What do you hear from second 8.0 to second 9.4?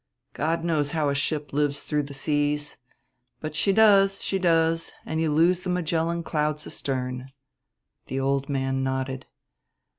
The old man nodded.